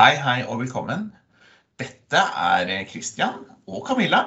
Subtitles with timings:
[0.00, 1.10] Hei, hei og velkommen.
[1.76, 4.20] Dette er Christian og Camilla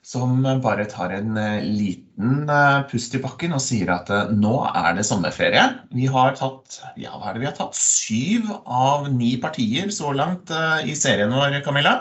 [0.00, 4.54] som bare tar en eh, liten eh, pust i bakken og sier at eh, nå
[4.70, 5.66] er det sommerferie.
[5.92, 7.76] Vi har tatt, ja, hva er det vi har tatt?
[7.76, 10.54] Syv av ni partier så langt
[10.88, 11.92] i serien vår, Camilla.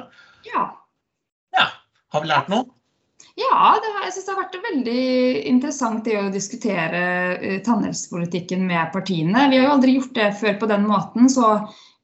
[0.48, 0.64] Ja.
[1.58, 1.68] Ja,
[2.16, 2.64] Har vi lært noe?
[3.36, 5.04] Ja, det har, jeg synes det har vært veldig
[5.52, 9.50] interessant å diskutere tannhelsepolitikken med partiene.
[9.52, 11.28] Vi har jo aldri gjort det før på den måten.
[11.28, 11.58] så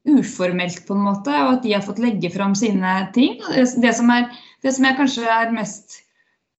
[0.04, 3.38] uformelt, på en måte, og at de har fått legge fram sine ting.
[3.54, 4.28] Det som, er,
[4.62, 6.00] det som jeg kanskje er mest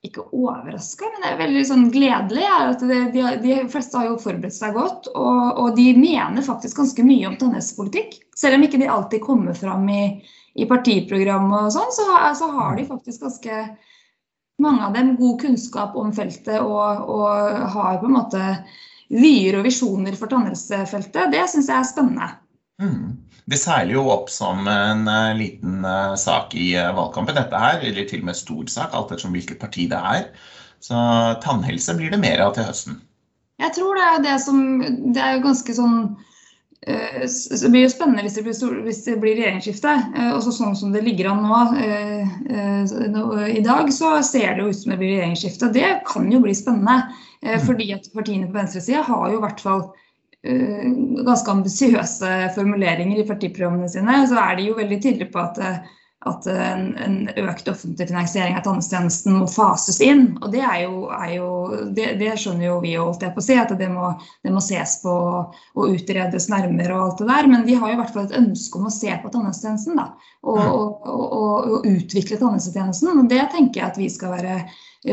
[0.06, 4.12] ikke overraska, men det er veldig sånn gledelig, er at det, de, de, fleste har
[4.12, 5.10] jo forberedt seg godt.
[5.14, 8.20] Og, og de mener faktisk ganske mye om tannhelsepolitikk.
[8.38, 10.04] Selv om ikke de alltid kommer fram i,
[10.56, 13.62] i partiprogram og sånn, så, så, har de faktisk ganske
[14.62, 18.44] mange av dem god kunnskap om feltet og, og har på en måte
[19.12, 21.34] vyer og visjoner for tannhelsefeltet.
[21.34, 22.30] Det syns jeg er spennende.
[22.82, 23.15] Mm.
[23.46, 27.82] Det seiler jo opp som en uh, liten uh, sak i uh, valgkampen, dette her.
[27.86, 30.30] Eller til og med stor sak, alt ettersom hvilket parti det er.
[30.82, 30.98] Så
[31.46, 33.02] tannhelse blir det mer av til høsten.
[33.62, 36.00] Jeg tror det er det som Det er jo ganske sånn
[36.86, 39.94] det blir jo spennende hvis det blir, hvis det blir regjeringsskifte.
[40.36, 41.62] Også sånn som det ligger an nå
[43.50, 45.72] i dag, så ser det jo ut som det blir regjeringsskifte.
[45.74, 47.08] Det kan jo bli spennende.
[47.42, 47.64] Mm.
[47.66, 50.15] Fordi at partiene på venstresida har jo i hvert fall Eh,
[50.46, 55.60] ganske ambisiøse formuleringer i partiprogrammene sine, så er de jo veldig tydelige på at,
[56.30, 57.16] at en, en,
[57.46, 60.28] økt offentlig finansiering av tannhelsetjenesten må fases inn.
[60.42, 61.50] Og det, er jo, jo,
[61.98, 64.12] det, det skjønner jo vi holdt jeg på å si, at det må,
[64.46, 67.52] det må, ses på og utredes nærmere og alt det der.
[67.52, 70.10] Men de har jo i hvert fall et ønske om å se på tannhelsetjenesten da,
[70.46, 73.14] og, og, og, og utvikle tannhelsetjenesten.
[73.16, 74.60] Og det tenker jeg at vi skal være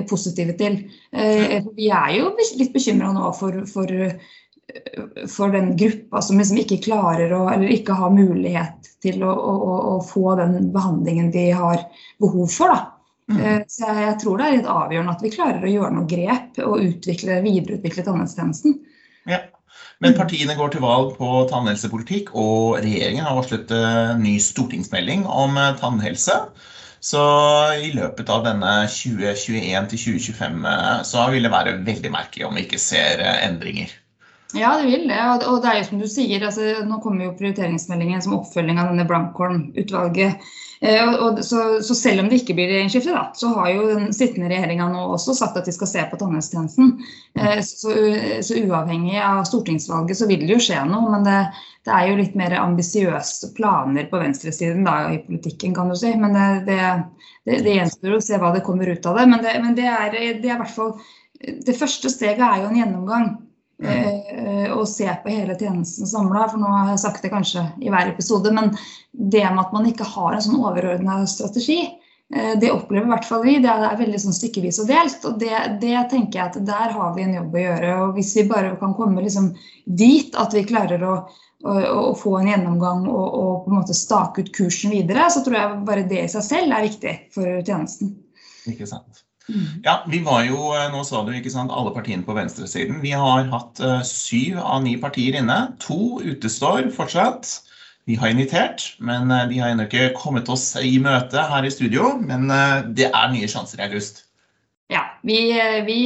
[0.08, 0.78] positive til.
[1.12, 3.92] Eh, vi er jo litt bekymra nå for, for
[5.28, 9.76] for den gruppa som liksom ikke klarer å, eller ikke har mulighet til å, å,
[9.92, 11.86] å få den behandlingen de har
[12.22, 12.74] behov for.
[13.30, 13.40] Mm.
[13.40, 16.10] Eh, så jeg, jeg, tror det er litt avgjørende at vi klarer å gjøre noen
[16.10, 18.78] grep og utvikle, videreutvikle tannhelsetjenesten.
[19.30, 19.44] Ja.
[20.02, 25.58] Men partiene går til valg på tannhelsepolitikk, og regjeringen har varslet en ny stortingsmelding om
[25.60, 26.42] eh, tannhelse.
[27.02, 27.22] Så
[27.82, 32.58] i løpet av denne 2021 til 2025 eh, så vil det være veldig merkelig om
[32.58, 33.94] vi ikke ser endringer.
[34.54, 35.20] Ja, det vil det.
[35.48, 38.90] Og det er jo som du sier, altså, nå kommer jo prioriteringsmeldingen som oppfølging av
[38.90, 40.44] denne Blankholm-utvalget.
[40.82, 44.88] Eh, så, så, selv om det ikke blir regjeringsskifte, så har jo den sittende regjeringa
[44.90, 46.90] nå også sagt at de skal se på tannhelsetjenesten.
[47.38, 47.94] Eh, så,
[48.42, 51.12] så, uavhengig av stortingsvalget så vil det jo skje noe.
[51.14, 51.38] Men det,
[51.86, 56.12] det er jo litt mer ambisiøse planer på venstresiden da, i politikken, kan du si.
[56.18, 59.28] Men det, det, det, gjenstår å se hva det kommer ut av det.
[59.32, 60.92] Men det, men det er, det er i hvert fall
[61.40, 63.32] Det første steget er jo en gjennomgang
[64.72, 66.46] og se på hele tjenesten samla.
[66.50, 68.72] For nå har jeg sagt det kanskje i hver episode, men
[69.12, 71.80] det med at man ikke har en sånn overordna strategi,
[72.34, 73.58] eh, det opplever i hvert fall vi.
[73.62, 75.28] Det er veldig sånn stykkevis og delt.
[75.28, 77.94] Og det, det, tenker jeg at der har vi en jobb å gjøre.
[78.06, 79.52] Og hvis vi bare kan komme liksom
[79.84, 81.16] dit at vi klarer å,
[81.64, 81.76] å,
[82.06, 85.58] å få en gjennomgang og, og, på en måte stake ut kursen videre, så tror
[85.58, 88.16] jeg bare det i seg selv er viktig for tjenesten.
[88.70, 89.26] Ikke sant.
[89.48, 89.82] Mm.
[89.84, 93.00] Ja, vi var jo, eh, nå sa du ikke sant, alle partiene på venstresiden.
[93.02, 95.58] Vi har hatt uh, syv av ni partier inne.
[95.86, 97.50] To utestår fortsatt.
[98.10, 102.16] Vi har invitert, men de har ennå ikke kommet oss i møte her i studio.
[102.18, 102.50] Men
[102.98, 104.24] det er nye sjanser i august.
[104.92, 105.36] Ja, vi,
[105.86, 105.98] vi,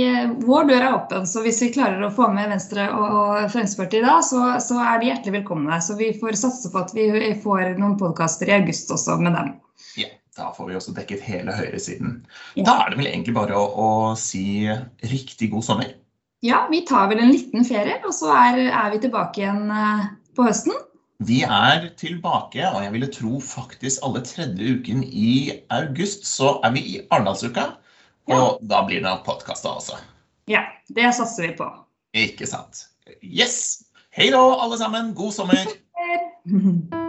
[0.47, 4.05] vår dør er åpen, så hvis vi klarer å få med Venstre og, og Fremskrittspartiet
[4.07, 5.81] da, så, så, er de hjertelig velkomne.
[5.83, 7.09] Så vi får satse på at vi
[7.43, 9.51] får noen podkaster i august også med dem.
[9.99, 10.13] Ja.
[10.37, 12.19] Da får vi også dekket hele høyresiden.
[12.61, 13.89] Da er det vel egentlig bare å, å,
[14.21, 14.67] si
[15.09, 15.95] riktig god sommer.
[16.45, 20.05] Ja, vi tar vel en liten ferie, og så er, er vi tilbake igjen eh,
[20.37, 20.77] på høsten.
[21.25, 25.31] Vi er tilbake, og jeg ville tro faktisk alle tredje uken i
[25.73, 27.71] august så er vi i Arendalsuka.
[28.29, 28.53] Og ja.
[28.75, 29.97] da blir det podkast da også.
[30.51, 31.71] Ja, det satser vi på.
[32.17, 32.85] Ikke sant.
[33.23, 33.87] Yes!
[34.17, 35.15] Hei da, alle sammen.
[35.17, 35.65] God sommer.